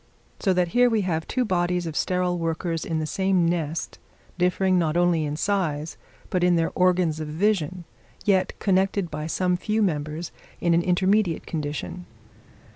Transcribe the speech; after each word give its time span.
So 0.39 0.51
that 0.53 0.69
here 0.69 0.89
we 0.89 1.01
have 1.01 1.27
two 1.27 1.45
bodies 1.45 1.85
of 1.85 1.95
sterile 1.95 2.39
workers 2.39 2.85
in 2.85 2.97
the 2.97 3.05
same 3.05 3.45
nest, 3.47 3.99
differing 4.35 4.79
not 4.79 4.97
only 4.97 5.25
in 5.25 5.35
size, 5.37 5.95
but 6.31 6.43
in 6.43 6.55
their 6.55 6.71
organs 6.73 7.19
of 7.19 7.27
vision, 7.27 7.83
yet 8.25 8.57
connected 8.57 9.11
by 9.11 9.27
some 9.27 9.55
few 9.57 9.83
members 9.83 10.31
in 10.59 10.73
an 10.73 10.81
intermediate 10.81 11.45
condition. 11.45 12.07